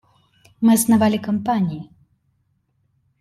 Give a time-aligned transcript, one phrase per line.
[0.61, 1.91] Мы основали компании.